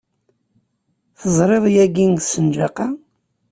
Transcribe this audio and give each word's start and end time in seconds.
Teẓriḍ 1.19 1.65
yagi 1.75 2.05
ssenǧaq-a? 2.19 2.87